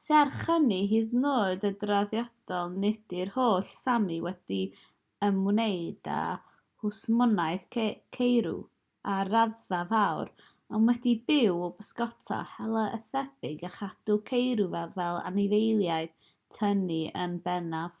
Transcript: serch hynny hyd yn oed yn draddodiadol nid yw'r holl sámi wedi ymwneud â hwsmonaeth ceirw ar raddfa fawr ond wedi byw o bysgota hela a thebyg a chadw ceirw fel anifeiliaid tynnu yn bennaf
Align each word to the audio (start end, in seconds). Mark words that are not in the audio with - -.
serch 0.00 0.34
hynny 0.48 0.76
hyd 0.90 1.14
yn 1.20 1.24
oed 1.30 1.64
yn 1.70 1.72
draddodiadol 1.78 2.74
nid 2.84 3.14
yw'r 3.20 3.32
holl 3.36 3.64
sámi 3.78 4.18
wedi 4.26 4.58
ymwneud 5.30 6.10
â 6.18 6.20
hwsmonaeth 6.84 7.66
ceirw 8.18 8.60
ar 9.16 9.32
raddfa 9.34 9.82
fawr 9.94 10.30
ond 10.78 10.92
wedi 10.94 11.16
byw 11.32 11.58
o 11.66 11.72
bysgota 11.82 12.40
hela 12.54 12.86
a 13.00 13.04
thebyg 13.16 13.68
a 13.72 13.74
chadw 13.80 14.20
ceirw 14.32 14.72
fel 15.00 15.22
anifeiliaid 15.32 16.18
tynnu 16.60 17.04
yn 17.26 17.36
bennaf 17.50 18.00